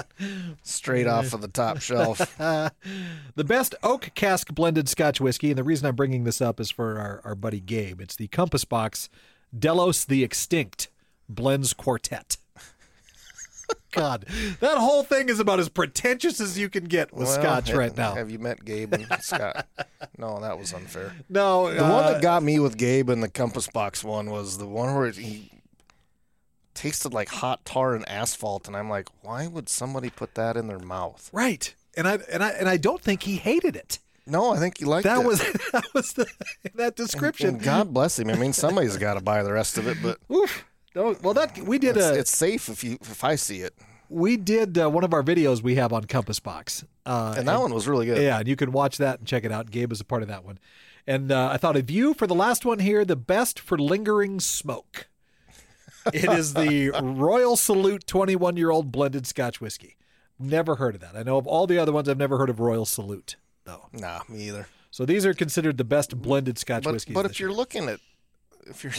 [0.64, 2.18] straight off of the top shelf.
[2.38, 6.70] the best oak cask blended Scotch whiskey, and the reason I'm bringing this up is
[6.70, 8.02] for our, our buddy Gabe.
[8.02, 9.10] It's the Compass Box
[9.58, 10.90] Delos the Extinct
[11.30, 12.36] Blends Quartet.
[13.92, 14.26] God,
[14.60, 17.78] that whole thing is about as pretentious as you can get with Well, Scotch ha-
[17.78, 18.16] right now.
[18.16, 19.68] Have you met Gabe and Scott?
[20.18, 21.14] No, that was unfair.
[21.30, 24.58] No, The one uh, that got me with Gabe and the Compass Box one was
[24.58, 25.52] the one where he
[26.74, 30.68] tasted like hot tar and asphalt, and I'm like, why would somebody put that in
[30.68, 31.30] their mouth?
[31.32, 34.00] right, and I and I and I don't think he hated it.
[34.26, 35.28] No, I think he liked That it.
[35.28, 35.40] was
[35.72, 36.26] that was the
[36.76, 37.50] that description.
[37.50, 38.30] And God bless him.
[38.30, 40.66] I mean, somebody's got to buy the rest of it, but Oof.
[40.96, 43.74] No, well, that we did it's, a it's safe if you if I see it.
[44.10, 47.60] we did uh, one of our videos we have on Compass Box, uh, And that
[47.60, 48.22] one was really good.
[48.22, 49.72] Yeah, and you can watch that and check it out.
[49.72, 50.60] Gabe is a part of that one.
[51.08, 54.40] And uh, I thought of you for the last one here, the best for lingering
[54.40, 55.08] smoke.
[56.14, 59.96] It is the Royal Salute 21 year old blended Scotch whiskey.
[60.40, 61.16] Never heard of that.
[61.16, 63.88] I know of all the other ones, I've never heard of Royal Salute, though.
[63.94, 64.68] Nah, me either.
[64.92, 67.14] So these are considered the best blended Scotch But whiskeys.
[67.16, 67.58] but if you're year.
[67.58, 68.00] looking at
[68.68, 68.94] if you're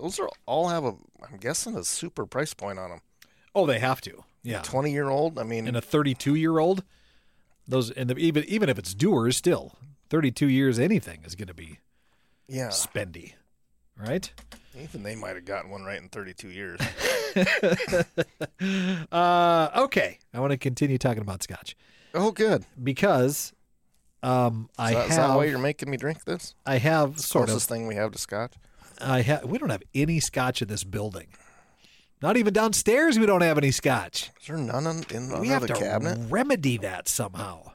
[0.00, 0.94] those are all have a
[1.28, 3.00] I'm guessing a super price point on them.
[3.54, 4.24] oh, they have to.
[4.42, 4.62] Yeah.
[4.62, 5.38] 20 year old.
[5.38, 6.82] I mean, And a 32 year old,
[7.68, 9.74] those, and the, even even if it's Dewar's, still
[10.08, 11.78] 32 years, anything is going to be
[12.48, 12.68] yeah.
[12.68, 13.34] spendy,
[13.96, 14.32] right?
[14.80, 16.80] Even they might have gotten one right in 32 years.
[19.12, 21.76] uh, okay, I want to continue talking about scotch
[22.14, 22.64] oh, good.
[22.82, 23.52] because
[24.22, 26.54] um, I Is that, have is that why you're making me drink this?
[26.64, 28.54] I have sort Closest of thing we have to scotch.
[29.02, 31.28] I have we don't have any scotch in this building.
[32.22, 34.30] Not even downstairs we don't have any scotch.
[34.40, 36.18] Is there none in, in we have the to cabinet?
[36.30, 37.62] remedy that somehow.
[37.66, 37.72] Oh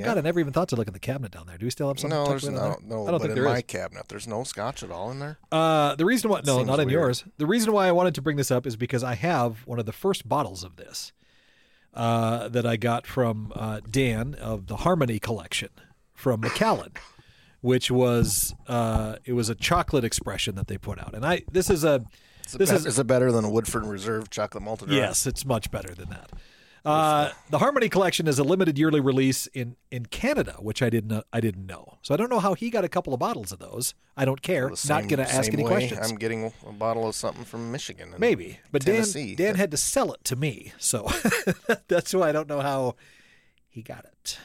[0.00, 0.04] Yeah.
[0.04, 1.56] God, I never even thought to look in the cabinet down there.
[1.58, 2.18] Do we still have something?
[2.18, 2.76] No, there's no, there?
[2.82, 3.06] no.
[3.06, 3.62] I don't but think in my is.
[3.66, 5.38] cabinet, there's no scotch at all in there.
[5.50, 7.00] Uh, the reason why, no, Seems not in weird.
[7.00, 7.24] yours.
[7.38, 9.86] The reason why I wanted to bring this up is because I have one of
[9.86, 11.12] the first bottles of this
[11.94, 15.70] uh, that I got from uh, Dan of the Harmony Collection
[16.14, 16.92] from Macallan,
[17.60, 21.70] which was uh, it was a chocolate expression that they put out, and I this
[21.70, 22.04] is a
[22.46, 24.90] Is it, this bet- is is it better than a Woodford Reserve chocolate malted?
[24.90, 26.30] Yes, it's much better than that.
[26.84, 31.24] Uh, the Harmony Collection is a limited yearly release in, in Canada, which I didn't
[31.32, 31.98] I didn't know.
[32.02, 33.94] So I don't know how he got a couple of bottles of those.
[34.16, 34.70] I don't care.
[34.70, 36.00] The Not going to ask any questions.
[36.08, 38.10] I'm getting a bottle of something from Michigan.
[38.10, 39.04] and Maybe, but Dan
[39.36, 41.08] Dan had to sell it to me, so
[41.88, 42.94] that's why I don't know how
[43.68, 44.38] he got it.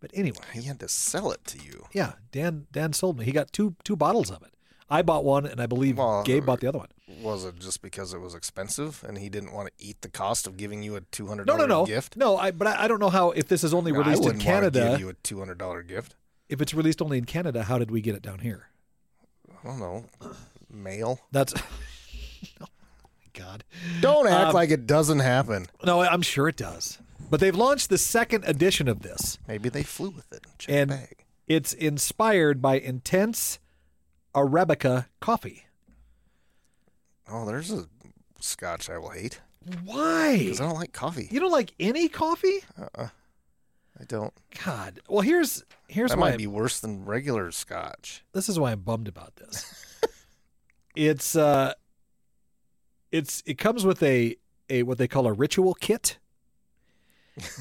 [0.00, 1.86] But anyway, He had to sell it to you.
[1.92, 3.24] yeah, Dan Dan sold me.
[3.24, 4.54] He got two two bottles of it.
[4.90, 6.88] I bought one, and I believe Well, Gabe bought the other one.
[7.22, 10.46] Was it just because it was expensive and he didn't want to eat the cost
[10.46, 12.16] of giving you a two hundred No, no, no, gift?
[12.16, 12.36] no.
[12.36, 14.64] I but I, I don't know how if this is only released in wouldn't want
[14.64, 14.90] to Canada.
[14.92, 16.14] give you a two hundred dollar gift.
[16.48, 18.68] if it's released only in Canada, how did we get it down here?
[19.62, 20.04] I don't know.
[20.70, 21.18] Mail.
[21.32, 21.54] That's
[22.60, 22.66] oh my
[23.34, 23.64] god.
[24.00, 25.66] Don't act Um, like it doesn't happen.
[25.84, 26.98] No, I'm sure it does.
[27.30, 29.38] But they've launched the second edition of this.
[29.46, 30.46] Maybe they flew with it.
[30.58, 31.24] Check and- bag.
[31.46, 33.58] It's inspired by intense
[34.34, 35.64] Arabica coffee.
[37.30, 37.86] Oh, there's a
[38.40, 39.40] scotch I will hate
[39.84, 40.36] Why?
[40.38, 41.26] because I don't like coffee.
[41.30, 42.58] You don't like any coffee?
[42.78, 43.08] Uh-uh.
[44.00, 44.32] I don't.
[44.64, 45.00] God.
[45.08, 48.22] Well, here's here's That why might be worse than regular scotch.
[48.32, 49.96] this is why I'm bummed about this.
[50.94, 51.72] it's uh
[53.10, 54.36] it's it comes with a
[54.70, 56.18] a what they call a ritual kit.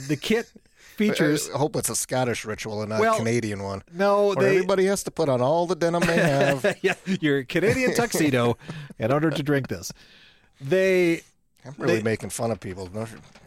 [0.07, 0.51] The kit
[0.95, 3.83] features I hope it's a Scottish ritual and not Well, a Canadian one.
[3.93, 6.77] no they everybody has to put on all the denim they have.
[6.81, 8.57] yeah, your Canadian tuxedo
[8.99, 9.91] in order to drink this.
[10.59, 11.21] They
[11.65, 12.89] I'm really They- making fun of people.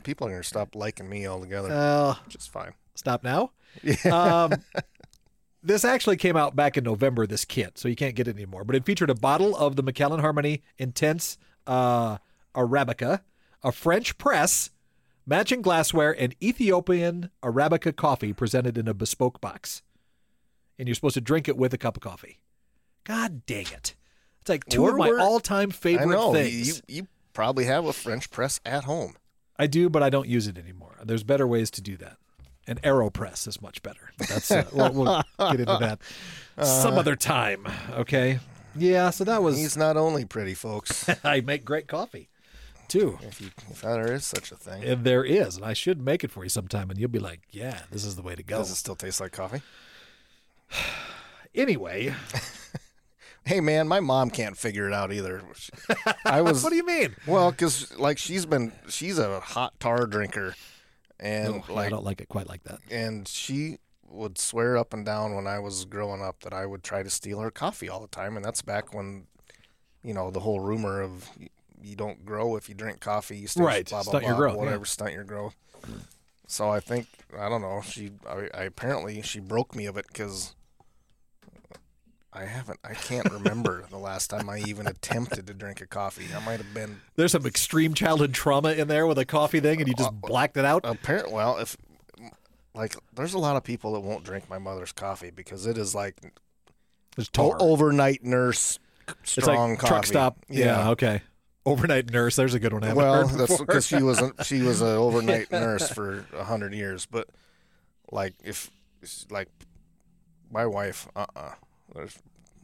[0.04, 2.72] People are going to stop liking me altogether, uh, which is fine.
[2.94, 3.50] stop now.
[3.82, 3.94] Yeah.
[4.04, 4.52] Um,
[5.62, 7.26] this actually came out back in November.
[7.26, 8.64] This kit, so you can't get it anymore.
[8.64, 12.18] But it featured a bottle of the Macallan Harmony Intense uh,
[12.54, 13.20] Arabica,
[13.62, 14.70] a French press,
[15.26, 19.82] matching glassware, and Ethiopian Arabica coffee presented in a bespoke box.
[20.78, 22.40] And you're supposed to drink it with a cup of coffee.
[23.04, 23.94] God dang it.
[24.40, 26.82] It's like two We're- of my all time I favorite know things.
[26.88, 29.14] you you probably have a French press at home.
[29.58, 30.96] I do, but I don't use it anymore.
[31.04, 32.16] There's better ways to do that.
[32.66, 34.12] An AeroPress is much better.
[34.18, 35.98] That's uh, we'll, we'll get into that
[36.66, 37.66] some other time.
[37.92, 38.38] Okay.
[38.74, 39.10] Yeah.
[39.10, 39.58] So that was.
[39.58, 41.06] He's not only pretty, folks.
[41.24, 42.29] I make great coffee,
[42.90, 43.18] too.
[43.22, 46.22] if, you, if there is such a thing, And there is, and I should make
[46.24, 48.58] it for you sometime, and you'll be like, "Yeah, this is the way to go."
[48.58, 49.62] does it still taste like coffee?
[51.54, 52.14] Anyway,
[53.44, 55.42] Hey, man, my mom can't figure it out either.
[56.24, 57.16] I was what do you mean?
[57.26, 60.54] well, because like she's been she's a hot tar drinker,
[61.18, 62.78] and Oh, I don't like it quite like that.
[62.90, 66.82] and she would swear up and down when I was growing up that I would
[66.84, 69.26] try to steal her coffee all the time, and that's back when,
[70.04, 71.30] you know, the whole rumor of
[71.82, 74.36] you don't grow if you drink coffee, you stay Right, blah blah stunt blah, your
[74.38, 74.84] growth, whatever, yeah.
[74.84, 75.56] stunt your growth.
[76.46, 77.06] So I think
[77.38, 77.80] I don't know.
[77.84, 80.54] She I, I apparently she broke me of it because.
[82.32, 82.78] I haven't.
[82.84, 86.26] I can't remember the last time I even attempted to drink a coffee.
[86.34, 89.80] I might have been There's some extreme childhood trauma in there with a coffee thing,
[89.80, 90.82] and you Uh, just blacked it out.
[90.84, 91.32] apparent.
[91.32, 91.76] Well, if
[92.72, 95.92] like, there's a lot of people that won't drink my mother's coffee because it is
[95.92, 96.14] like
[97.16, 97.56] There's O- tar.
[97.60, 99.88] overnight nurse it's strong like coffee.
[99.90, 100.36] truck stop.
[100.48, 100.66] Yeah.
[100.66, 100.90] Yeah.
[100.90, 101.22] okay.
[101.66, 102.36] Overnight nurse.
[102.36, 102.84] There's a good one.
[102.84, 106.72] I Well, that's because she was a, she was an overnight nurse for a hundred
[106.74, 107.06] years.
[107.06, 107.28] But
[108.10, 108.70] like if
[109.30, 109.48] like
[110.50, 111.50] my wife, uh, uh
[111.94, 112.18] there's.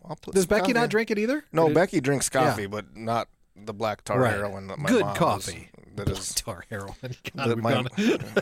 [0.09, 0.91] I'll Does Becky coffee not in.
[0.91, 1.45] drink it either?
[1.53, 4.33] No, did- Becky drinks coffee, but not the black tar Right.
[4.35, 5.69] heroin that my Good mom is- coffee.
[5.97, 6.95] that is tar heroin.
[7.37, 7.85] God, that my,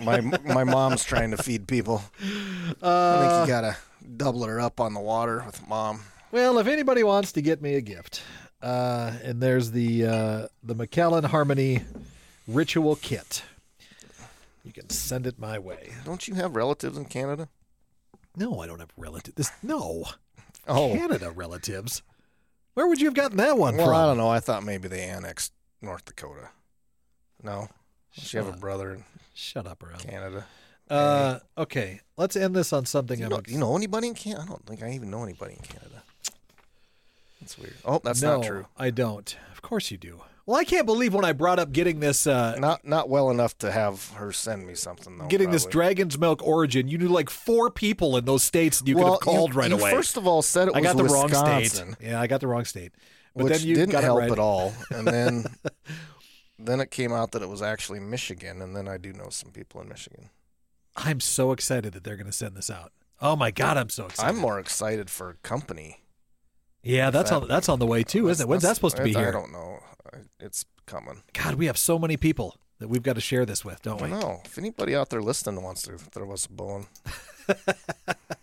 [0.02, 2.02] my my mom's trying to feed people.
[2.82, 3.76] I Uh, think you gotta
[4.16, 6.02] double her up on the water with mom.
[6.32, 8.22] Well, if anybody wants to get me a gift,
[8.64, 11.82] uh, and there's the uh, the Macallan Harmony
[12.48, 13.42] Ritual Kit.
[14.64, 15.92] You can send it my way.
[16.04, 17.48] Don't you have relatives in Canada?
[18.36, 19.36] No, I don't have relatives.
[19.36, 20.04] This, no,
[20.66, 22.02] Oh, Canada relatives.
[22.74, 23.94] Where would you have gotten that one well, from?
[23.96, 24.28] I don't know.
[24.30, 26.48] I thought maybe they annexed North Dakota.
[27.42, 27.68] No,
[28.10, 30.00] she have a brother in Shut up, around.
[30.00, 30.46] Canada.
[30.88, 33.18] Uh, okay, let's end this on something.
[33.18, 34.44] You know, you know anybody in Canada?
[34.44, 36.02] I don't think I even know anybody in Canada.
[37.44, 37.74] That's weird.
[37.84, 38.66] Oh, that's no, not true.
[38.76, 39.36] I don't.
[39.52, 40.22] Of course you do.
[40.46, 43.56] Well, I can't believe when I brought up getting this uh, Not not well enough
[43.58, 45.26] to have her send me something though.
[45.26, 46.88] getting this dragon's milk origin.
[46.88, 49.58] You knew like four people in those states, and you well, could have called you,
[49.58, 49.90] right you away.
[49.90, 52.08] First of all, said it I was got the wrong Wisconsin, state.
[52.08, 52.92] Yeah, I got the wrong state.
[53.34, 54.32] But which then you didn't got help it right.
[54.32, 54.74] at all.
[54.90, 55.46] And then
[56.58, 59.50] then it came out that it was actually Michigan, and then I do know some
[59.50, 60.30] people in Michigan.
[60.96, 62.92] I'm so excited that they're going to send this out.
[63.20, 64.28] Oh my god, I'm so excited.
[64.28, 66.03] I'm more excited for company.
[66.84, 68.48] Yeah, that's that- on that's on the way too, isn't it?
[68.48, 69.28] When's that supposed to be here?
[69.28, 69.80] I don't know.
[70.12, 71.22] Uh, it's coming.
[71.32, 74.08] God, we have so many people that we've got to share this with, don't we?
[74.08, 74.40] I don't know.
[74.44, 76.86] If anybody out there listening wants to throw us a bone.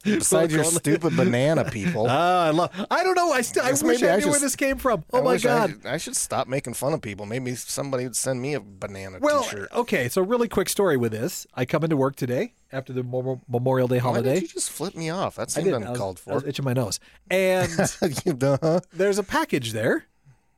[0.04, 2.06] Besides your stupid banana people.
[2.08, 2.86] Ah, I love.
[2.90, 3.32] I don't know.
[3.32, 3.62] I still.
[3.64, 5.04] I Guess wish I I knew should where this came from.
[5.12, 5.86] Oh I my wish I- god.
[5.86, 7.26] I, should stop making fun of people.
[7.26, 9.68] Maybe somebody would send me a banana Well, t-shirt.
[9.72, 10.08] okay.
[10.08, 11.46] So really quick story with this.
[11.54, 13.02] I come into work today after the
[13.48, 14.34] Memorial Day Why holoday.
[14.34, 15.36] did you just flip me off?
[15.36, 15.74] That I seemed.
[15.74, 16.48] I uncalled I was for.
[16.48, 16.98] itching my nose,
[17.30, 17.70] and
[18.24, 18.80] You duh.
[18.92, 20.06] there's a package there,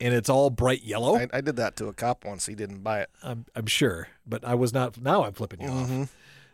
[0.00, 1.16] and it's all bright yellow.
[1.16, 2.46] I, I did that to a cop once.
[2.46, 3.10] He didn't buy it.
[3.24, 5.00] I'm I'm sure, but I was not.
[5.00, 5.88] Now I'm flipping you off.
[5.88, 6.08] Mhm.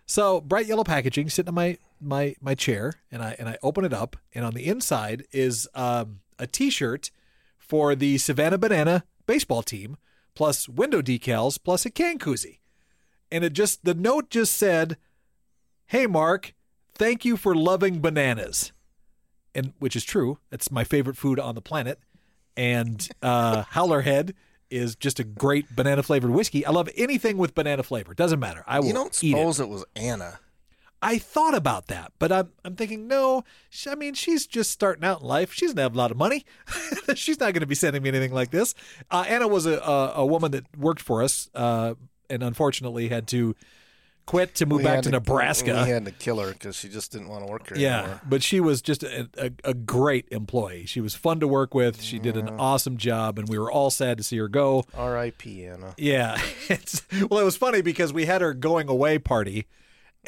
[0.06, 3.84] So bright yellow packaging sitting on my my my chair, and I and I open
[3.84, 7.10] it up, and on the inside is um, a T-shirt
[7.58, 9.96] for the Savannah Banana baseball team,
[10.34, 12.58] plus window decals, plus a can koozie,
[13.30, 14.96] and it just the note just said,
[15.86, 16.54] "Hey Mark,
[16.94, 18.72] thank you for loving bananas,"
[19.54, 20.38] and which is true.
[20.50, 21.98] It's my favorite food on the planet,
[22.56, 24.34] and uh, Howler Head.
[24.70, 26.66] Is just a great banana flavored whiskey.
[26.66, 28.12] I love anything with banana flavor.
[28.12, 28.62] Doesn't matter.
[28.66, 29.38] I will You don't eat it.
[29.38, 30.40] suppose it was Anna?
[31.00, 33.44] I thought about that, but I'm I'm thinking no.
[33.86, 35.52] I mean, she's just starting out in life.
[35.52, 36.44] She doesn't have a lot of money.
[37.14, 38.74] she's not going to be sending me anything like this.
[39.10, 41.94] Uh, Anna was a, a a woman that worked for us, uh,
[42.28, 43.54] and unfortunately had to
[44.28, 45.84] quit to move We back had to, Nebraska.
[45.84, 48.20] We had to kill her because she just didn't want to work here yeah, anymore.
[48.28, 50.84] but she was just a, a, a great employee.
[50.84, 52.02] She was fun to work with.
[52.02, 54.84] She did an awesome job, and we were all sad to see her go.
[54.94, 55.64] R.I.P.
[55.66, 55.94] Anna.
[55.96, 56.38] Yeah.
[56.70, 59.66] It's, well, it was funny because we had her going away party.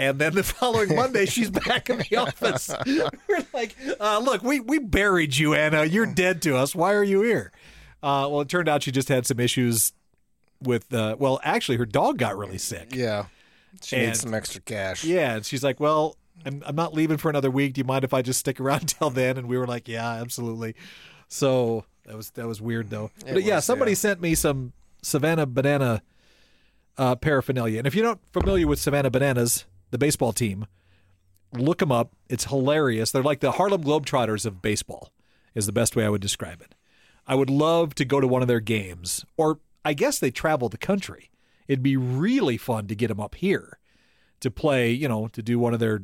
[0.01, 2.71] And then the following Monday, she's back in the office.
[3.29, 5.85] We're like, uh, look, we, we buried you, Anna.
[5.85, 6.75] You're dead to us.
[6.75, 7.53] Why are you here?
[8.03, 9.93] Uh, well, it turned out she just had some issues
[10.63, 12.95] with, uh, well, actually, her dog got really sick.
[12.95, 13.27] Yeah.
[13.83, 15.05] She And- needs some extra cash.
[15.05, 15.37] Yeah.
[15.37, 17.75] And she's like, well, I'm, I'm not leaving for another week.
[17.75, 19.37] Do you mind if I just stick around till then?
[19.37, 20.75] And we were like, yeah, absolutely.
[21.29, 23.11] So that was that was weird though.
[23.27, 23.97] It but yeah, was, somebody yeah.
[23.97, 26.03] sent me some Savannah banana
[26.97, 27.79] uh, paraphernalia.
[27.79, 30.67] And if you're not familiar with Savannah Bananas, the baseball team,
[31.53, 32.13] look them up.
[32.29, 33.11] It's hilarious.
[33.11, 35.13] They're like the Harlem Globetrotters of baseball,
[35.55, 36.75] is the best way I would describe it.
[37.27, 40.69] I would love to go to one of their games, or I guess they travel
[40.69, 41.31] the country.
[41.69, 43.79] It'd be really fun to get them up here
[44.41, 46.03] to play, you know, to do one of their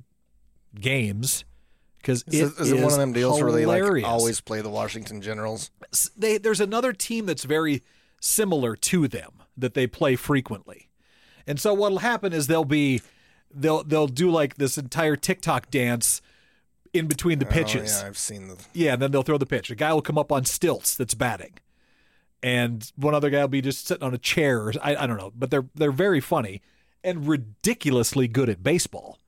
[0.79, 1.45] games.
[1.99, 4.07] Because Is, it it, is it one of them deals where they like hilarious.
[4.07, 5.71] always play the Washington Generals?
[6.17, 7.83] they there's another team that's very
[8.21, 10.89] similar to them that they play frequently.
[11.47, 13.03] And so what'll happen is they'll be
[13.57, 16.21] they'll they'll do like this entire TikTok dance
[16.93, 17.99] in between the pitches.
[17.99, 18.57] Oh, yeah, I've seen the.
[18.73, 19.71] Yeah, and then they'll throw the pitch.
[19.71, 21.55] A guy will come up on stilts that's batting.
[22.43, 24.61] And one other guy will be just sitting on a chair.
[24.61, 26.63] Or, I, I don't know, but they're they're very funny
[27.03, 29.19] and ridiculously good at baseball,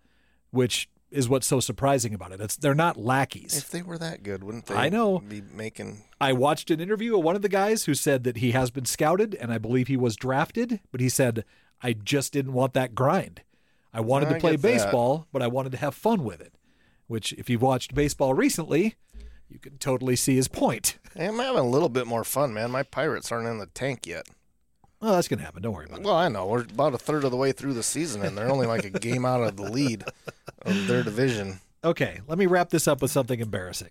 [0.50, 2.40] which is what's so surprising about it.
[2.40, 3.56] It's they're not lackeys.
[3.56, 4.74] If they were that good, wouldn't they?
[4.74, 5.20] I know.
[5.20, 6.04] Be making.
[6.20, 8.84] I watched an interview of one of the guys who said that he has been
[8.84, 11.44] scouted and I believe he was drafted, but he said,
[11.82, 13.42] I just didn't want that grind.
[13.92, 14.68] I wanted I to play get that.
[14.68, 16.54] baseball, but I wanted to have fun with it.
[17.06, 18.96] Which, if you've watched baseball recently,
[19.48, 20.98] you can totally see his point.
[21.18, 22.70] I'm having a little bit more fun, man.
[22.70, 24.26] My Pirates aren't in the tank yet.
[25.00, 25.62] Well, that's going to happen.
[25.62, 26.04] Don't worry about it.
[26.04, 28.50] Well, I know we're about a third of the way through the season, and they're
[28.50, 30.04] only like a game out of the lead
[30.62, 31.60] of their division.
[31.84, 33.90] Okay, let me wrap this up with something embarrassing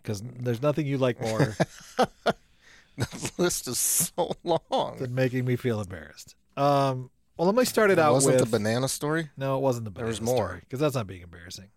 [0.00, 1.56] because there's nothing you like more
[2.96, 4.98] The list is so long.
[4.98, 6.36] than making me feel embarrassed.
[6.56, 8.44] Um, well, let me start it out Wasn't with.
[8.44, 9.30] the banana story?
[9.36, 10.58] no, it wasn't the banana There was more.
[10.60, 11.70] because that's not being embarrassing.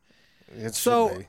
[0.50, 1.28] It So- be.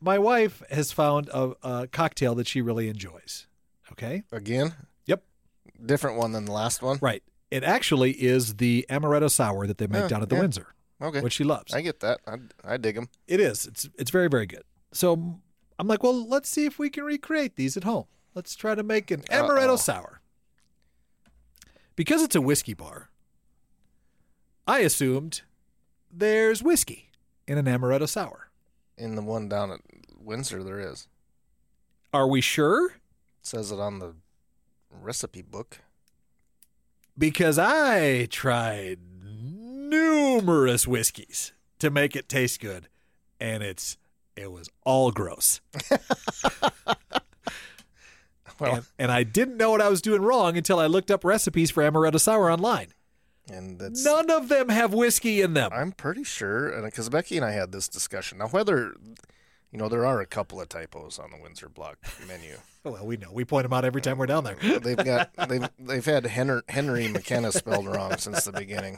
[0.00, 3.46] my wife has found a, a cocktail that she really enjoys.
[3.92, 4.22] Okay.
[4.30, 4.74] again.
[5.06, 5.24] Yep.
[5.84, 6.98] Different one than the last one.
[7.02, 7.22] Right.
[7.50, 10.40] It actually is the amaretto sour that they make Yeah, down at the yeah.
[10.42, 11.20] Windsor, Okay.
[11.20, 11.74] which she loves.
[11.74, 12.20] I get that.
[12.26, 13.08] I, I dig them.
[13.26, 13.66] it is.
[13.66, 14.62] It's it's very very good.
[14.92, 15.40] So
[15.78, 18.04] I'm like, well, let's see if we can recreate these at home.
[18.34, 19.76] Let's try to make an amaretto Uh-oh.
[19.76, 20.20] sour.
[21.96, 23.10] Because it's a whiskey bar,
[24.70, 25.42] I assumed
[26.12, 27.10] there's whiskey
[27.48, 28.50] in an amaretto sour.
[28.96, 29.80] In the one down at
[30.16, 31.08] Windsor, there is.
[32.14, 32.86] Are we sure?
[32.90, 32.92] It
[33.42, 34.14] says it on the
[34.92, 35.78] recipe book.
[37.18, 42.86] because I tried numerous whiskeys to make it taste good,
[43.40, 43.96] and it's
[44.36, 45.60] it was all gross.
[48.60, 51.24] Well, and, and I didn't know what I was doing wrong until I looked up
[51.24, 52.88] recipes for amaretto sour online.
[53.52, 54.04] And that's.
[54.04, 55.70] None of them have whiskey in them.
[55.72, 58.38] I'm pretty sure, and because Becky and I had this discussion.
[58.38, 58.94] Now, whether
[59.72, 62.56] you know, there are a couple of typos on the Windsor Block menu.
[62.82, 63.30] Well, we know.
[63.30, 64.54] We point them out every time we're down there.
[64.54, 68.96] They've got they've they've had Henry, Henry McKenna spelled wrong since the beginning.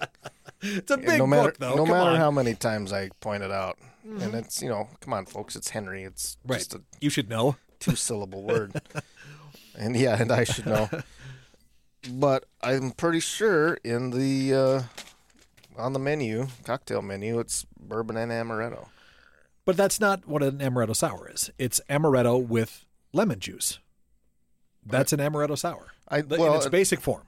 [0.60, 1.70] It's a And big no matter book, though.
[1.74, 2.12] no Come matter on.
[2.12, 2.20] Mm-hmm.
[2.22, 5.70] how many times I point it out, and it's you know, come on, folks, it's
[5.70, 6.04] Henry.
[6.04, 6.58] It's right.
[6.58, 7.56] just a You should know.
[7.80, 8.80] two syllable word.
[9.74, 10.88] And yeah, and I should know.
[12.10, 14.82] But I'm pretty sure in the uh,
[15.76, 18.88] on the menu, cocktail menu, it's bourbon and amaretto.
[19.64, 21.50] But that's not what an amaretto sour is.
[21.58, 23.78] It's amaretto with lemon juice.
[24.84, 25.92] That's an amaretto sour.
[26.08, 27.24] I in well, its basic form.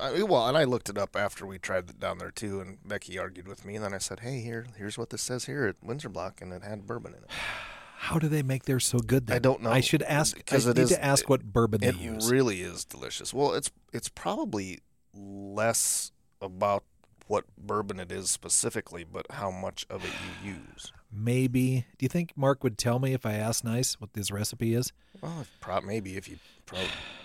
[0.00, 2.78] I, well, and I looked it up after we tried it down there too, and
[2.86, 5.66] Becky argued with me, and then I said, "Hey, here, here's what this says here
[5.66, 7.30] at Windsor Block, and it had bourbon in it.
[7.98, 9.26] How do they make theirs so good?
[9.26, 9.36] Then?
[9.36, 9.70] I don't know.
[9.70, 10.36] I should ask.
[10.52, 12.28] I need is- to ask what bourbon they use.
[12.28, 13.32] It really is delicious.
[13.32, 14.80] Well, it's it's probably
[15.14, 16.84] less about
[17.26, 20.10] what bourbon it is specifically, but how much of it
[20.44, 20.92] you use.
[21.10, 21.86] Maybe.
[21.98, 24.92] Do you think Mark would tell me if I asked nice what this recipe is?
[25.20, 26.78] Well, if pro- maybe if you pro-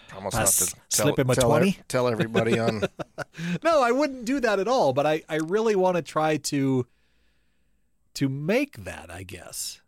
[0.07, 1.79] promise not to tell, slip him a tell, 20?
[1.88, 2.84] tell everybody on.
[3.63, 4.93] No, I wouldn't do that at all.
[4.93, 6.86] But I, I really want to try to
[8.15, 9.10] to make that.
[9.12, 9.81] I guess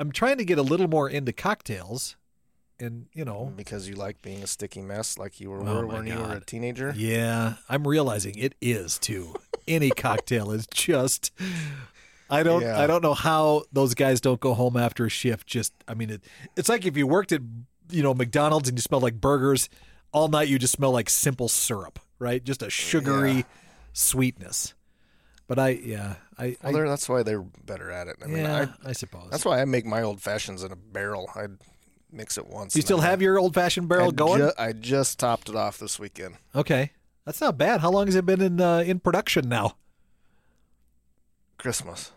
[0.00, 2.16] I'm trying to get a little more into cocktails,
[2.80, 6.06] and you know, because you like being a sticky mess like you were, Oh, when
[6.06, 6.92] you were a teenager.
[6.96, 9.34] yeah, I'm realizing it is too.
[9.68, 11.30] Any cocktail is just.
[12.30, 12.62] I don't.
[12.62, 12.80] Yeah.
[12.80, 15.46] I don't know how those guys don't go home after a shift.
[15.46, 15.72] Just.
[15.86, 16.24] I mean, it,
[16.56, 17.42] it's like if you worked at
[17.90, 19.68] you know McDonald's and you smell like burgers
[20.12, 20.48] all night.
[20.48, 22.42] You just smell like simple syrup, right?
[22.42, 23.42] Just a sugary Yeah.
[23.92, 24.74] sweetness.
[25.46, 28.16] But I, yeah, I, Well, I that's why they're better at it.
[28.22, 29.28] I mean, yeah, I, I, suppose.
[29.30, 31.28] that's why I make my old fashions in a barrel.
[31.34, 31.46] I
[32.12, 32.74] mix it once.
[32.74, 34.40] you still have your old fashioned barrel I going?
[34.40, 36.36] ju- I just topped it off this weekend.
[36.54, 36.92] okay,
[37.24, 37.80] that's not bad.
[37.80, 39.76] How long has it been in uh, in production now?
[41.58, 42.12] Christmas.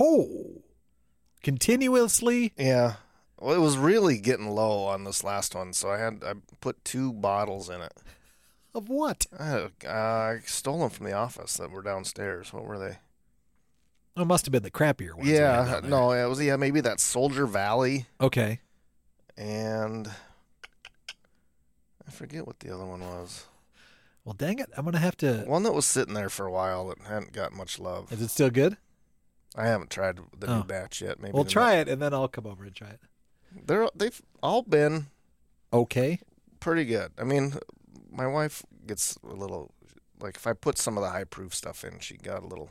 [0.00, 0.62] Oh,
[1.42, 2.52] continuously.
[2.56, 2.94] Yeah.
[3.38, 6.84] Well, it was really getting low on this last one, so I had I put
[6.84, 7.92] two bottles in it.
[8.74, 9.26] Of what?
[9.38, 12.52] I, uh, I stole them from the office that were downstairs.
[12.52, 12.98] What were they?
[14.16, 15.28] Oh, it must have been the crappier ones.
[15.28, 18.60] yeah, no, it was yeah maybe that Soldier Valley Okay.
[19.36, 20.08] and
[22.06, 23.46] I forget what the other one was.
[24.24, 24.70] Well, dang it.
[24.76, 25.44] I'm going to have to.
[25.46, 28.10] One that was sitting there for a while that hadn't gotten much love.
[28.12, 28.76] Is it still good?
[29.56, 30.56] I haven't tried the Oh.
[30.58, 31.20] new batch yet.
[31.20, 33.00] Maybe We'll try it and then I'll come over and try it.
[33.52, 35.06] ne- They're they've all been
[35.72, 36.20] Okay.
[36.60, 37.12] pretty good.
[37.18, 37.54] I mean,
[38.10, 39.72] my wife gets a little
[40.20, 42.70] like if I put some of the high proof stuff in, she got a little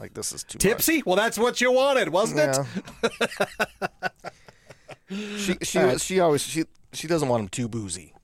[0.00, 0.62] like this is too much.
[0.62, 1.02] Tipsy?
[1.06, 3.10] Well, that's what you wanted, wasn't it?
[5.36, 6.00] She she right.
[6.00, 8.14] she always she she doesn't want them too boozy.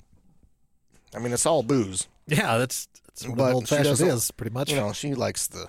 [1.14, 2.06] I mean, it's all booze.
[2.28, 4.70] Yeah, that's, that's what old fashioned is, pretty much.
[4.70, 5.68] You know, she likes the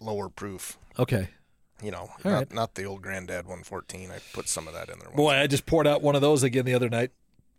[0.00, 0.78] lower proof.
[0.98, 1.28] okay.
[1.82, 2.52] You know, not, right.
[2.54, 4.10] not the Old Grand-Dad 114.
[4.12, 5.10] I put some of that in there.
[5.10, 7.10] Boy, I just poured out one of those again the other night.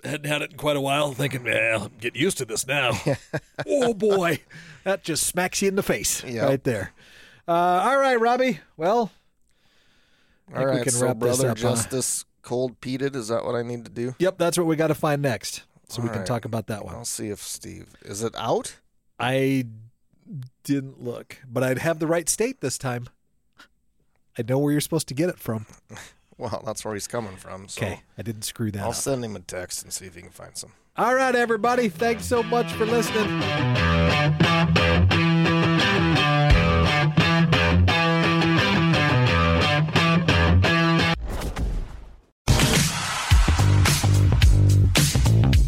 [0.02, 2.92] Hadn't had it in quite a while, thinking, well, I'm getting used to this now.
[3.68, 4.40] oh, boy.
[4.86, 6.46] That just smacks you in the face Yeah.
[6.46, 6.94] right there.
[7.48, 8.60] Uh, all right, Robbie.
[8.78, 9.12] Well,
[10.54, 11.62] All think we can so wrap brother up, huh?
[11.62, 13.16] Justus cold peated.
[13.16, 14.16] Is that what I need to do?
[14.20, 15.64] yep, that's what we got to find next.
[15.90, 16.26] So we can right.
[16.26, 16.96] talk about that one.
[16.96, 18.78] I'll see if Steve is it out.
[19.20, 19.66] I
[20.64, 23.08] didn't look, but I'd have the right state this time.
[24.38, 25.66] I know where you're supposed to get it from.
[26.36, 27.68] Well, that's where he's coming from.
[27.68, 28.96] So Okay, I didn't screw that I'll up.
[28.96, 30.72] send him a text and see if he can find some.
[30.98, 31.90] All right, everybody.
[31.90, 33.40] Thanks so much for listening.